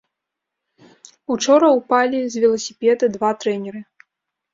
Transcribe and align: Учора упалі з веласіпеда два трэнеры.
Учора 1.35 1.67
упалі 1.79 2.21
з 2.37 2.41
веласіпеда 2.45 3.05
два 3.19 3.29
трэнеры. 3.45 3.79